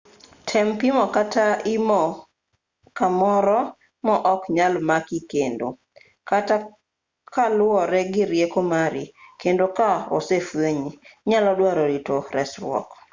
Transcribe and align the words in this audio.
tem 0.49 0.67
pimo 0.79 1.03
kata 1.15 1.45
imo 1.75 2.01
kamoro 2.97 3.59
ma 4.05 4.15
ok 4.33 4.41
nyal 4.55 4.73
maki 4.89 5.17
kendo 5.31 5.67
kata 6.29 6.55
kaluore 7.33 7.99
gi 8.13 8.23
rieko 8.31 8.59
mari 8.73 9.03
kendo 9.41 9.65
ka 9.77 9.89
osefwenyi 10.17 10.91
inyalo 11.23 11.49
dwaro 11.59 11.83
rito 11.91 12.15
resruok. 12.35 12.87